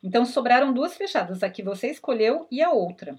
Então 0.03 0.25
sobraram 0.25 0.73
duas 0.73 0.97
fechadas, 0.97 1.43
a 1.43 1.51
que 1.51 1.63
você 1.63 1.89
escolheu 1.89 2.47
e 2.51 2.63
a 2.63 2.71
outra. 2.71 3.19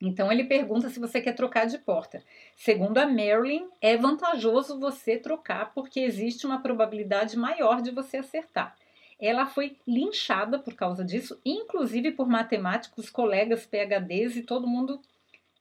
Então 0.00 0.30
ele 0.30 0.44
pergunta 0.44 0.90
se 0.90 1.00
você 1.00 1.20
quer 1.20 1.32
trocar 1.32 1.66
de 1.66 1.78
porta. 1.78 2.22
Segundo 2.54 2.98
a 2.98 3.06
Marilyn, 3.06 3.66
é 3.80 3.96
vantajoso 3.96 4.78
você 4.78 5.16
trocar 5.16 5.72
porque 5.72 6.00
existe 6.00 6.46
uma 6.46 6.60
probabilidade 6.60 7.36
maior 7.36 7.80
de 7.80 7.90
você 7.90 8.18
acertar. 8.18 8.76
Ela 9.18 9.46
foi 9.46 9.76
linchada 9.86 10.58
por 10.58 10.74
causa 10.74 11.02
disso, 11.02 11.40
inclusive 11.44 12.12
por 12.12 12.28
matemáticos, 12.28 13.08
colegas 13.08 13.64
PhDs 13.64 14.36
e 14.36 14.42
todo 14.42 14.66
mundo. 14.66 15.00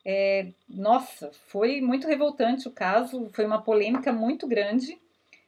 É, 0.04 0.50
nossa, 0.68 1.32
foi 1.48 1.80
muito 1.80 2.06
revoltante 2.06 2.68
o 2.68 2.72
caso, 2.72 3.30
foi 3.34 3.46
uma 3.46 3.62
polêmica 3.62 4.12
muito 4.12 4.46
grande 4.46 4.98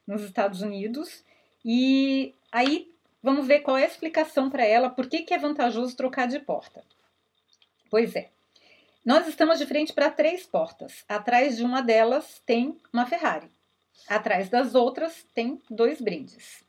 nos 0.08 0.24
Estados 0.24 0.62
Unidos. 0.62 1.24
E 1.66 2.34
aí 2.50 2.90
vamos 3.22 3.46
ver 3.46 3.60
qual 3.60 3.78
é 3.78 3.84
a 3.84 3.88
explicação 3.88 4.50
para 4.50 4.66
ela 4.66 4.90
por 4.90 5.08
que, 5.08 5.24
que 5.24 5.34
é 5.34 5.38
vantajoso 5.38 5.98
trocar 5.98 6.28
de 6.28 6.40
porta. 6.40 6.82
Pois 7.90 8.16
é, 8.16 8.30
nós 9.08 9.26
estamos 9.26 9.58
de 9.58 9.66
frente 9.66 9.94
para 9.94 10.12
três 10.12 10.46
portas. 10.46 11.06
Atrás 11.08 11.56
de 11.56 11.64
uma 11.64 11.82
delas 11.82 12.42
tem 12.46 12.78
uma 12.92 13.06
Ferrari. 13.06 13.50
Atrás 14.10 14.50
das 14.50 14.76
outras 14.76 15.26
tem 15.34 15.62
dois 15.70 16.02
brindes. 16.02 16.62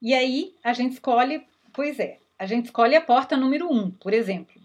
E 0.00 0.14
aí 0.14 0.56
a 0.64 0.72
gente 0.72 0.94
escolhe, 0.94 1.46
pois 1.70 2.00
é, 2.00 2.16
a 2.38 2.46
gente 2.46 2.64
escolhe 2.64 2.96
a 2.96 3.00
porta 3.02 3.36
número 3.36 3.70
um, 3.70 3.90
por 3.90 4.14
exemplo. 4.14 4.58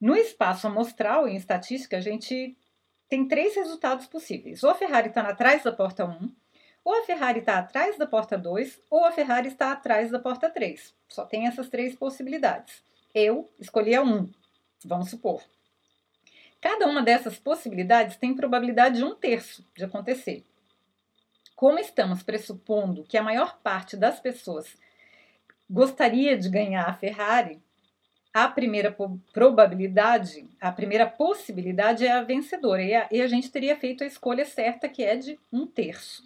No 0.00 0.16
espaço 0.16 0.66
amostral, 0.66 1.28
em 1.28 1.36
estatística, 1.36 1.96
a 1.96 2.00
gente 2.00 2.56
tem 3.08 3.28
três 3.28 3.54
resultados 3.54 4.08
possíveis. 4.08 4.64
Ou 4.64 4.70
a 4.70 4.74
Ferrari 4.74 5.10
está 5.10 5.20
atrás 5.20 5.62
da 5.62 5.70
porta 5.70 6.04
1, 6.04 6.34
ou 6.84 6.92
a 6.92 7.04
Ferrari 7.04 7.38
está 7.38 7.58
atrás 7.58 7.96
da 7.96 8.04
porta 8.04 8.36
2 8.36 8.80
ou 8.90 9.04
a 9.04 9.12
Ferrari 9.12 9.46
está 9.46 9.70
atrás 9.70 10.10
da 10.10 10.18
porta 10.18 10.50
3. 10.50 10.92
Só 11.08 11.24
tem 11.24 11.46
essas 11.46 11.68
três 11.68 11.94
possibilidades. 11.94 12.82
Eu 13.14 13.48
escolhi 13.60 13.94
a 13.94 14.02
1, 14.02 14.28
vamos 14.84 15.08
supor. 15.08 15.40
Cada 16.60 16.86
uma 16.86 17.02
dessas 17.02 17.38
possibilidades 17.38 18.16
tem 18.16 18.34
probabilidade 18.34 18.96
de 18.96 19.04
um 19.04 19.14
terço 19.14 19.64
de 19.76 19.84
acontecer. 19.84 20.44
Como 21.54 21.78
estamos 21.78 22.22
pressupondo 22.22 23.04
que 23.04 23.16
a 23.16 23.22
maior 23.22 23.58
parte 23.62 23.96
das 23.96 24.20
pessoas 24.20 24.76
gostaria 25.68 26.36
de 26.36 26.48
ganhar 26.48 26.88
a 26.88 26.94
Ferrari, 26.94 27.60
a 28.32 28.48
primeira 28.48 28.94
probabilidade, 29.32 30.46
a 30.60 30.70
primeira 30.70 31.06
possibilidade 31.06 32.04
é 32.04 32.12
a 32.12 32.22
vencedora. 32.22 32.82
E 32.82 32.94
a, 32.94 33.08
e 33.10 33.22
a 33.22 33.26
gente 33.26 33.50
teria 33.50 33.74
feito 33.74 34.04
a 34.04 34.06
escolha 34.06 34.44
certa, 34.44 34.90
que 34.90 35.02
é 35.02 35.16
de 35.16 35.40
um 35.50 35.66
terço. 35.66 36.22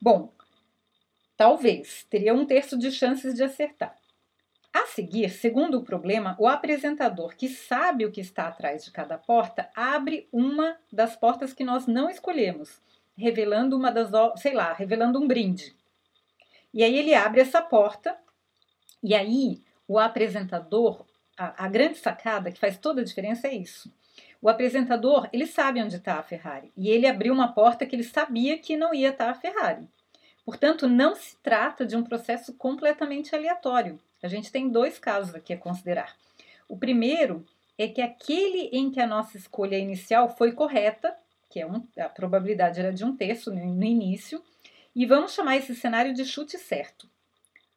Bom, 0.00 0.32
talvez 1.36 2.06
teria 2.08 2.32
um 2.32 2.46
terço 2.46 2.78
de 2.78 2.92
chances 2.92 3.34
de 3.34 3.42
acertar. 3.42 3.96
A 4.72 4.86
seguir, 4.86 5.28
segundo 5.30 5.78
o 5.78 5.84
problema, 5.84 6.34
o 6.38 6.48
apresentador 6.48 7.36
que 7.36 7.48
sabe 7.48 8.06
o 8.06 8.10
que 8.10 8.22
está 8.22 8.48
atrás 8.48 8.84
de 8.84 8.90
cada 8.90 9.18
porta 9.18 9.68
abre 9.76 10.26
uma 10.32 10.76
das 10.90 11.14
portas 11.14 11.52
que 11.52 11.62
nós 11.62 11.86
não 11.86 12.08
escolhemos, 12.08 12.80
revelando 13.16 13.76
uma 13.76 13.92
das, 13.92 14.10
sei 14.40 14.54
lá, 14.54 14.72
revelando 14.72 15.20
um 15.20 15.28
brinde. 15.28 15.76
E 16.72 16.82
aí 16.82 16.96
ele 16.96 17.14
abre 17.14 17.42
essa 17.42 17.60
porta 17.60 18.16
e 19.02 19.14
aí 19.14 19.60
o 19.86 19.98
apresentador, 19.98 21.04
a, 21.36 21.66
a 21.66 21.68
grande 21.68 21.98
sacada 21.98 22.50
que 22.50 22.58
faz 22.58 22.78
toda 22.78 23.02
a 23.02 23.04
diferença 23.04 23.48
é 23.48 23.54
isso. 23.54 23.92
O 24.40 24.48
apresentador, 24.48 25.28
ele 25.32 25.46
sabe 25.46 25.82
onde 25.82 25.96
está 25.96 26.14
a 26.14 26.22
Ferrari 26.22 26.72
e 26.74 26.88
ele 26.88 27.06
abriu 27.06 27.34
uma 27.34 27.52
porta 27.52 27.84
que 27.84 27.94
ele 27.94 28.04
sabia 28.04 28.56
que 28.56 28.76
não 28.76 28.94
ia 28.94 29.10
estar 29.10 29.26
tá 29.26 29.30
a 29.32 29.34
Ferrari. 29.34 29.86
Portanto, 30.46 30.88
não 30.88 31.14
se 31.14 31.36
trata 31.42 31.84
de 31.84 31.94
um 31.94 32.02
processo 32.02 32.54
completamente 32.54 33.34
aleatório. 33.34 34.00
A 34.22 34.28
gente 34.28 34.52
tem 34.52 34.68
dois 34.68 34.98
casos 34.98 35.34
aqui 35.34 35.52
a 35.52 35.58
considerar. 35.58 36.16
O 36.68 36.76
primeiro 36.76 37.44
é 37.76 37.88
que 37.88 38.00
aquele 38.00 38.68
em 38.72 38.90
que 38.90 39.00
a 39.00 39.06
nossa 39.06 39.36
escolha 39.36 39.76
inicial 39.76 40.28
foi 40.36 40.52
correta, 40.52 41.16
que 41.50 41.60
é 41.60 41.66
um, 41.66 41.86
a 41.98 42.08
probabilidade 42.08 42.78
era 42.78 42.92
de 42.92 43.04
um 43.04 43.16
terço 43.16 43.52
no, 43.52 43.64
no 43.64 43.84
início, 43.84 44.42
e 44.94 45.04
vamos 45.04 45.32
chamar 45.32 45.56
esse 45.56 45.74
cenário 45.74 46.14
de 46.14 46.24
chute 46.24 46.56
certo. 46.58 47.08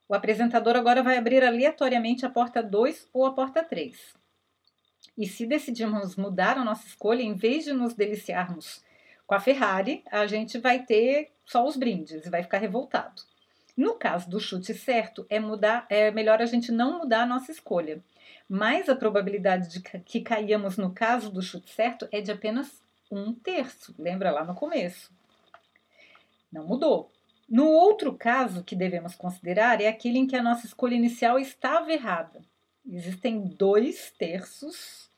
O 0.07 0.13
apresentador 0.13 0.75
agora 0.75 1.01
vai 1.01 1.17
abrir 1.17 1.43
aleatoriamente 1.43 2.25
a 2.25 2.29
porta 2.29 2.61
2 2.61 3.09
ou 3.11 3.25
a 3.25 3.33
porta 3.33 3.63
3. 3.63 4.13
E 5.17 5.27
se 5.27 5.45
decidirmos 5.45 6.15
mudar 6.15 6.57
a 6.57 6.63
nossa 6.63 6.85
escolha, 6.85 7.23
em 7.23 7.33
vez 7.33 7.63
de 7.63 7.73
nos 7.73 7.93
deliciarmos 7.93 8.83
com 9.25 9.33
a 9.33 9.39
Ferrari, 9.39 10.03
a 10.11 10.27
gente 10.27 10.59
vai 10.59 10.83
ter 10.83 11.31
só 11.45 11.65
os 11.65 11.75
brindes 11.75 12.25
e 12.25 12.29
vai 12.29 12.43
ficar 12.43 12.59
revoltado. 12.59 13.23
No 13.75 13.95
caso 13.95 14.29
do 14.29 14.39
chute 14.39 14.73
certo, 14.73 15.25
é, 15.29 15.39
mudar, 15.39 15.85
é 15.89 16.11
melhor 16.11 16.41
a 16.41 16.45
gente 16.45 16.71
não 16.71 16.99
mudar 16.99 17.23
a 17.23 17.25
nossa 17.25 17.51
escolha. 17.51 18.01
Mas 18.47 18.87
a 18.87 18.95
probabilidade 18.95 19.69
de 19.69 19.81
que 19.81 20.21
caíamos 20.21 20.77
no 20.77 20.93
caso 20.93 21.31
do 21.31 21.41
chute 21.41 21.73
certo 21.73 22.07
é 22.11 22.21
de 22.21 22.31
apenas 22.31 22.81
um 23.11 23.33
terço. 23.33 23.93
Lembra 23.97 24.31
lá 24.31 24.43
no 24.43 24.55
começo? 24.55 25.11
Não 26.51 26.65
mudou. 26.65 27.11
No 27.49 27.67
outro 27.67 28.13
caso 28.13 28.63
que 28.63 28.75
devemos 28.75 29.15
considerar 29.15 29.81
é 29.81 29.87
aquele 29.87 30.17
em 30.17 30.27
que 30.27 30.35
a 30.35 30.43
nossa 30.43 30.65
escolha 30.65 30.95
inicial 30.95 31.37
estava 31.37 31.91
errada. 31.91 32.41
Existem 32.87 33.41
dois 33.41 34.11
terços 34.17 35.09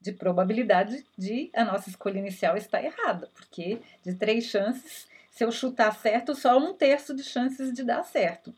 de 0.00 0.12
probabilidade 0.12 1.04
de 1.16 1.50
a 1.54 1.64
nossa 1.64 1.88
escolha 1.88 2.18
inicial 2.18 2.56
estar 2.56 2.84
errada, 2.84 3.30
porque 3.34 3.80
de 4.02 4.14
três 4.14 4.44
chances, 4.44 5.08
se 5.34 5.42
eu 5.42 5.50
chutar 5.50 5.92
certo, 5.96 6.32
só 6.32 6.56
um 6.56 6.72
terço 6.72 7.12
de 7.12 7.24
chances 7.24 7.72
de 7.72 7.82
dar 7.82 8.04
certo. 8.04 8.54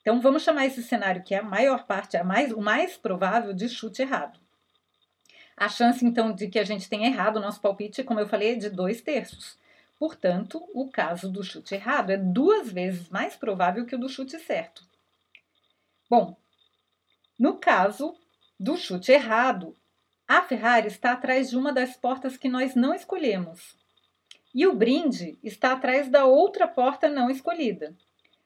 Então 0.00 0.20
vamos 0.20 0.44
chamar 0.44 0.66
esse 0.66 0.80
cenário 0.80 1.24
que 1.24 1.34
é 1.34 1.38
a 1.38 1.42
maior 1.42 1.84
parte, 1.84 2.16
a 2.16 2.22
mais, 2.22 2.52
o 2.52 2.60
mais 2.60 2.96
provável 2.96 3.52
de 3.52 3.68
chute 3.68 4.02
errado. 4.02 4.38
A 5.56 5.68
chance 5.68 6.04
então 6.04 6.32
de 6.32 6.46
que 6.46 6.60
a 6.60 6.64
gente 6.64 6.88
tenha 6.88 7.08
errado 7.08 7.38
o 7.38 7.40
nosso 7.40 7.60
palpite, 7.60 8.04
como 8.04 8.20
eu 8.20 8.28
falei, 8.28 8.52
é 8.52 8.54
de 8.54 8.70
dois 8.70 9.00
terços. 9.00 9.58
Portanto, 9.98 10.62
o 10.72 10.88
caso 10.88 11.28
do 11.28 11.42
chute 11.42 11.74
errado 11.74 12.10
é 12.10 12.16
duas 12.16 12.70
vezes 12.70 13.08
mais 13.08 13.34
provável 13.34 13.84
que 13.84 13.96
o 13.96 13.98
do 13.98 14.08
chute 14.08 14.38
certo. 14.38 14.84
Bom, 16.08 16.36
no 17.36 17.58
caso 17.58 18.16
do 18.60 18.76
chute 18.76 19.10
errado, 19.10 19.74
a 20.28 20.40
Ferrari 20.40 20.86
está 20.86 21.12
atrás 21.12 21.50
de 21.50 21.56
uma 21.56 21.72
das 21.72 21.96
portas 21.96 22.36
que 22.36 22.48
nós 22.48 22.76
não 22.76 22.94
escolhemos. 22.94 23.74
E 24.56 24.66
o 24.66 24.74
brinde 24.74 25.38
está 25.44 25.72
atrás 25.72 26.08
da 26.08 26.24
outra 26.24 26.66
porta 26.66 27.10
não 27.10 27.28
escolhida. 27.28 27.94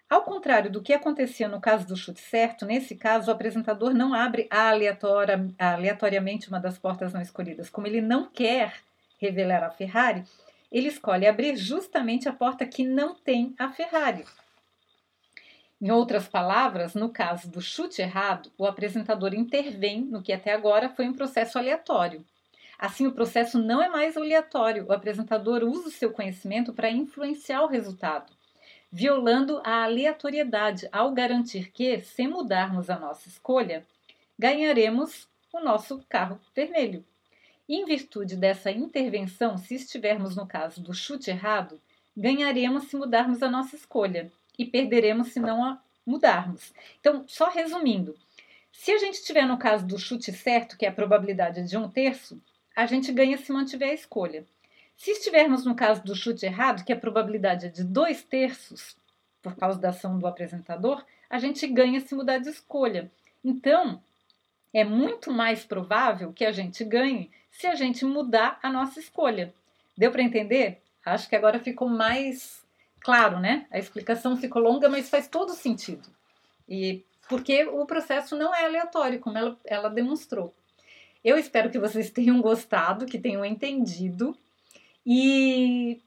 Ao 0.09 0.23
contrário 0.23 0.69
do 0.69 0.83
que 0.83 0.93
acontecia 0.93 1.49
no 1.49 1.61
caso 1.61 1.87
do 1.87 1.97
chute 1.97 2.21
certo, 2.21 2.67
nesse 2.67 2.97
caso 2.97 3.31
o 3.31 3.33
apresentador 3.33 3.95
não 3.95 4.13
abre 4.13 4.49
aleatoriamente 4.51 6.49
uma 6.49 6.59
das 6.59 6.77
portas 6.77 7.13
não 7.13 7.23
escolhidas. 7.23 7.71
Como 7.71 7.87
ele 7.87 8.01
não 8.01 8.29
quer 8.29 8.75
revelar 9.21 9.63
a 9.63 9.71
Ferrari, 9.71 10.25
ele 10.73 10.89
escolhe 10.89 11.29
abrir 11.29 11.55
justamente 11.57 12.29
a 12.29 12.33
porta 12.33 12.67
que 12.67 12.83
não 12.83 13.15
tem 13.15 13.55
a 13.57 13.69
Ferrari. 13.71 14.25
Em 15.81 15.93
outras 15.93 16.27
palavras, 16.27 16.93
no 16.93 17.11
caso 17.11 17.49
do 17.49 17.61
chute 17.61 18.03
errado, 18.03 18.51
o 18.59 18.67
apresentador 18.67 19.33
intervém 19.33 20.01
no 20.01 20.21
que 20.21 20.33
até 20.33 20.53
agora 20.53 20.89
foi 20.89 21.09
um 21.09 21.15
processo 21.15 21.57
aleatório. 21.57 22.27
Assim, 22.83 23.07
o 23.07 23.13
processo 23.13 23.59
não 23.59 23.83
é 23.83 23.91
mais 23.91 24.17
aleatório, 24.17 24.87
o 24.87 24.93
apresentador 24.95 25.63
usa 25.63 25.89
o 25.89 25.93
seu 25.93 26.11
conhecimento 26.11 26.73
para 26.73 26.89
influenciar 26.89 27.63
o 27.63 27.67
resultado, 27.67 28.33
violando 28.91 29.61
a 29.63 29.85
aleatoriedade 29.85 30.89
ao 30.91 31.13
garantir 31.13 31.71
que, 31.73 32.01
se 32.01 32.27
mudarmos 32.27 32.89
a 32.89 32.99
nossa 32.99 33.29
escolha, 33.29 33.87
ganharemos 34.39 35.29
o 35.53 35.61
nosso 35.61 36.03
carro 36.09 36.41
vermelho. 36.57 37.05
Em 37.69 37.85
virtude 37.85 38.35
dessa 38.35 38.71
intervenção, 38.71 39.59
se 39.59 39.75
estivermos 39.75 40.35
no 40.35 40.47
caso 40.47 40.81
do 40.81 40.95
chute 40.95 41.29
errado, 41.29 41.79
ganharemos 42.17 42.85
se 42.85 42.97
mudarmos 42.97 43.43
a 43.43 43.51
nossa 43.51 43.77
escolha 43.77 44.33
e 44.59 44.65
perderemos 44.65 45.35
se 45.35 45.39
não 45.39 45.63
a 45.63 45.79
mudarmos. 46.07 46.73
Então, 46.99 47.25
só 47.29 47.51
resumindo, 47.51 48.17
se 48.73 48.91
a 48.91 48.97
gente 48.97 49.17
estiver 49.17 49.47
no 49.47 49.59
caso 49.59 49.87
do 49.87 49.99
chute 49.99 50.33
certo, 50.33 50.79
que 50.79 50.87
é 50.87 50.89
a 50.89 50.93
probabilidade 50.93 51.69
de 51.69 51.77
um 51.77 51.87
terço, 51.87 52.41
a 52.81 52.87
gente 52.87 53.13
ganha 53.13 53.37
se 53.37 53.53
mantiver 53.53 53.91
a 53.91 53.95
escolha. 53.95 54.47
Se 54.97 55.11
estivermos 55.11 55.67
no 55.67 55.75
caso 55.75 56.03
do 56.03 56.17
chute 56.17 56.47
errado, 56.47 56.83
que 56.83 56.93
a 56.95 56.99
probabilidade 56.99 57.67
é 57.67 57.69
de 57.69 57.85
dois 57.85 58.23
terços, 58.23 58.97
por 59.43 59.55
causa 59.55 59.79
da 59.79 59.91
ação 59.91 60.19
do 60.19 60.27
apresentador, 60.27 61.05
a 61.29 61.39
gente 61.39 61.67
ganha 61.67 62.01
se 62.01 62.15
mudar 62.15 62.39
de 62.39 62.49
escolha. 62.49 63.13
Então, 63.45 64.03
é 64.73 64.83
muito 64.83 65.31
mais 65.31 65.63
provável 65.63 66.33
que 66.33 66.43
a 66.43 66.53
gente 66.53 66.83
ganhe 66.83 67.31
se 67.51 67.67
a 67.67 67.75
gente 67.75 68.03
mudar 68.07 68.59
a 68.63 68.73
nossa 68.73 68.99
escolha. 68.99 69.53
Deu 69.95 70.11
para 70.11 70.23
entender? 70.23 70.81
Acho 71.05 71.29
que 71.29 71.37
agora 71.37 71.61
ficou 71.61 71.87
mais 71.87 72.65
claro, 73.01 73.39
né? 73.39 73.67
A 73.71 73.79
explicação 73.79 74.39
ficou 74.39 74.63
longa, 74.63 74.89
mas 74.89 75.11
faz 75.11 75.29
todo 75.29 75.53
sentido. 75.53 76.09
E 76.67 77.05
porque 77.29 77.63
o 77.67 77.85
processo 77.85 78.35
não 78.37 78.55
é 78.55 78.65
aleatório, 78.65 79.21
como 79.21 79.37
ela, 79.37 79.59
ela 79.67 79.91
demonstrou. 79.91 80.55
Eu 81.25 81.39
espero 81.39 81.71
que 81.71 81.79
vocês 81.79 82.11
tenham 82.13 82.41
gostado, 82.41 83.07
que 83.07 83.19
tenham 83.19 83.45
entendido 83.45 84.37
e 85.05 86.01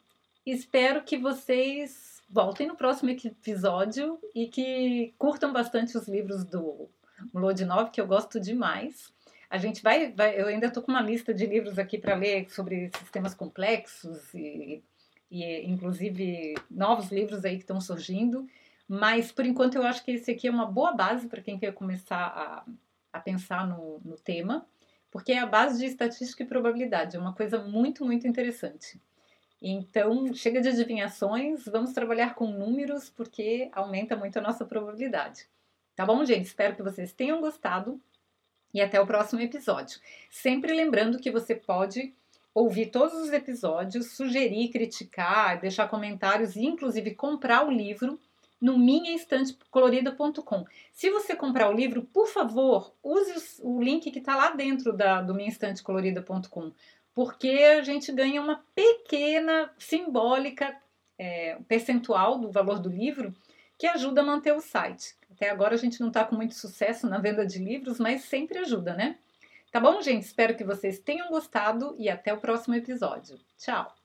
espero 0.45 1.03
que 1.03 1.17
vocês 1.17 2.21
voltem 2.29 2.67
no 2.67 2.75
próximo 2.75 3.11
episódio 3.11 4.19
e 4.33 4.47
que 4.47 5.13
curtam 5.17 5.53
bastante 5.53 5.97
os 5.97 6.07
livros 6.07 6.43
do 6.43 6.89
9, 7.31 7.91
que 7.91 8.01
eu 8.01 8.07
gosto 8.07 8.39
demais. 8.39 9.13
A 9.49 9.57
gente 9.57 9.83
vai, 9.83 10.11
vai 10.11 10.39
eu 10.39 10.47
ainda 10.47 10.65
estou 10.65 10.81
com 10.81 10.91
uma 10.91 11.01
lista 11.01 11.31
de 11.31 11.45
livros 11.45 11.77
aqui 11.77 11.97
para 11.97 12.15
ler 12.15 12.49
sobre 12.49 12.89
sistemas 12.97 13.35
complexos 13.35 14.33
e, 14.33 14.83
e, 15.29 15.69
inclusive, 15.69 16.55
novos 16.71 17.11
livros 17.11 17.45
aí 17.45 17.57
que 17.57 17.63
estão 17.63 17.79
surgindo. 17.79 18.47
Mas, 18.87 19.31
por 19.31 19.45
enquanto, 19.45 19.75
eu 19.75 19.83
acho 19.83 20.03
que 20.03 20.11
esse 20.11 20.31
aqui 20.31 20.47
é 20.47 20.51
uma 20.51 20.65
boa 20.65 20.93
base 20.93 21.27
para 21.27 21.41
quem 21.41 21.59
quer 21.59 21.71
começar 21.73 22.17
a, 22.17 22.65
a 23.13 23.19
pensar 23.19 23.67
no, 23.67 24.01
no 24.03 24.15
tema, 24.15 24.65
porque 25.13 25.31
é 25.31 25.37
a 25.37 25.45
base 25.45 25.77
de 25.77 25.85
estatística 25.85 26.41
e 26.41 26.47
probabilidade. 26.47 27.15
É 27.15 27.19
uma 27.19 27.35
coisa 27.35 27.59
muito, 27.59 28.03
muito 28.03 28.27
interessante. 28.27 28.99
Então, 29.61 30.33
chega 30.33 30.59
de 30.59 30.69
adivinhações, 30.69 31.65
vamos 31.65 31.93
trabalhar 31.93 32.33
com 32.33 32.47
números, 32.47 33.11
porque 33.11 33.69
aumenta 33.73 34.15
muito 34.15 34.39
a 34.39 34.41
nossa 34.41 34.65
probabilidade. 34.65 35.47
Tá 35.95 36.03
bom, 36.03 36.25
gente? 36.25 36.47
Espero 36.47 36.75
que 36.75 36.81
vocês 36.81 37.13
tenham 37.13 37.39
gostado 37.39 38.01
e 38.73 38.81
até 38.81 38.99
o 38.99 39.05
próximo 39.05 39.39
episódio. 39.39 39.99
Sempre 40.31 40.73
lembrando 40.73 41.19
que 41.19 41.29
você 41.29 41.53
pode 41.53 42.11
ouvir 42.51 42.87
todos 42.87 43.13
os 43.13 43.31
episódios, 43.31 44.13
sugerir, 44.13 44.69
criticar, 44.69 45.61
deixar 45.61 45.87
comentários 45.89 46.55
e 46.55 46.65
inclusive 46.65 47.13
comprar 47.13 47.67
o 47.67 47.71
livro 47.71 48.19
no 48.63 48.79
minhaestantecolorida.com. 48.79 50.65
Se 50.93 51.09
você 51.09 51.35
comprar 51.35 51.69
o 51.69 51.73
livro, 51.73 52.01
por 52.01 52.27
favor, 52.27 52.93
use 53.03 53.59
o 53.61 53.83
link 53.83 54.09
que 54.09 54.19
está 54.19 54.37
lá 54.37 54.51
dentro 54.51 54.93
da, 54.93 55.21
do 55.21 55.35
minhaestantecolorida.com, 55.35 56.71
porque 57.13 57.49
a 57.49 57.83
gente 57.83 58.09
ganha 58.13 58.41
uma 58.41 58.63
pequena, 58.73 59.69
simbólica 59.77 60.73
é, 61.19 61.57
percentual 61.67 62.39
do 62.39 62.49
valor 62.49 62.79
do 62.79 62.87
livro 62.87 63.35
que 63.77 63.85
ajuda 63.85 64.21
a 64.21 64.25
manter 64.25 64.53
o 64.53 64.61
site. 64.61 65.13
Até 65.29 65.49
agora 65.49 65.75
a 65.75 65.77
gente 65.77 65.99
não 65.99 66.07
está 66.07 66.23
com 66.23 66.37
muito 66.37 66.55
sucesso 66.55 67.05
na 67.05 67.17
venda 67.17 67.45
de 67.45 67.59
livros, 67.59 67.99
mas 67.99 68.21
sempre 68.23 68.59
ajuda, 68.59 68.93
né? 68.93 69.17
Tá 69.73 69.81
bom, 69.81 70.01
gente? 70.01 70.23
Espero 70.23 70.55
que 70.55 70.63
vocês 70.63 70.99
tenham 70.99 71.27
gostado 71.27 71.97
e 71.99 72.09
até 72.09 72.33
o 72.33 72.39
próximo 72.39 72.75
episódio. 72.75 73.37
Tchau! 73.57 74.02